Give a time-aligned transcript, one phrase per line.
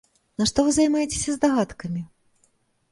[0.41, 2.01] Нашто вы займаецеся здагадкамі?